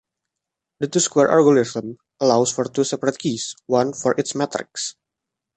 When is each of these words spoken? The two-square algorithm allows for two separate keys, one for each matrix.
The 0.79 0.87
two-square 0.87 1.29
algorithm 1.29 1.99
allows 2.19 2.51
for 2.51 2.63
two 2.65 2.83
separate 2.83 3.19
keys, 3.19 3.53
one 3.67 3.93
for 3.93 4.15
each 4.19 4.33
matrix. 4.33 4.95